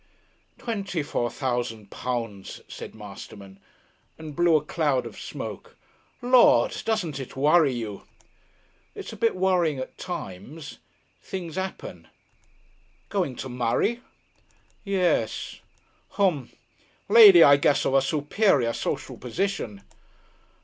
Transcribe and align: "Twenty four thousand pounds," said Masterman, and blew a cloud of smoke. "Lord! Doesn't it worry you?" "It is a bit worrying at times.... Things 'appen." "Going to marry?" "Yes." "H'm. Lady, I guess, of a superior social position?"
"Twenty 0.57 1.03
four 1.03 1.29
thousand 1.29 1.91
pounds," 1.91 2.61
said 2.67 2.95
Masterman, 2.95 3.59
and 4.17 4.35
blew 4.35 4.55
a 4.55 4.63
cloud 4.65 5.05
of 5.05 5.19
smoke. 5.19 5.77
"Lord! 6.23 6.75
Doesn't 6.85 7.19
it 7.19 7.35
worry 7.35 7.73
you?" 7.75 8.07
"It 8.95 9.05
is 9.05 9.13
a 9.13 9.15
bit 9.15 9.35
worrying 9.35 9.77
at 9.77 9.99
times.... 9.99 10.79
Things 11.21 11.55
'appen." 11.55 12.07
"Going 13.09 13.35
to 13.35 13.49
marry?" 13.49 14.01
"Yes." 14.83 15.59
"H'm. 16.15 16.49
Lady, 17.07 17.43
I 17.43 17.57
guess, 17.57 17.85
of 17.85 17.93
a 17.93 18.01
superior 18.01 18.73
social 18.73 19.17
position?" 19.19 19.83